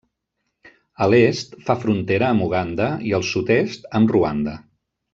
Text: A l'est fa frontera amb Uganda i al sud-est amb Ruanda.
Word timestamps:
A 1.05 1.07
l'est 1.13 1.53
fa 1.69 1.75
frontera 1.83 2.31
amb 2.35 2.47
Uganda 2.49 2.91
i 3.11 3.15
al 3.21 3.27
sud-est 3.35 3.89
amb 4.01 4.15
Ruanda. 4.19 4.61